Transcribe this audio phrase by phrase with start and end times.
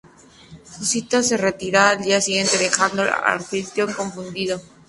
[0.65, 4.59] Su cita se retira al día siguiente, dejando al anfitrión confundido.